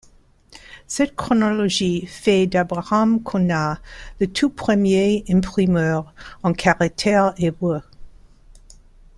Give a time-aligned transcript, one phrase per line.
[0.87, 3.79] Cette chronologie fait d'Abraham Conat
[4.19, 7.83] le tout premier imprimeur en caractères hébreux.